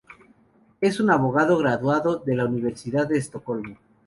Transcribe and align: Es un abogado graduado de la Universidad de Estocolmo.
Es 0.81 0.99
un 0.99 1.11
abogado 1.11 1.59
graduado 1.59 2.17
de 2.17 2.33
la 2.33 2.45
Universidad 2.45 3.05
de 3.07 3.19
Estocolmo. 3.19 3.77